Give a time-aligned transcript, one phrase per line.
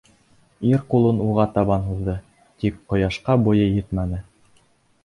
[0.69, 2.17] Ир ҡулын уға табан һуҙҙы,
[2.65, 4.27] тик «ҡояш»ҡа буйы етмәне.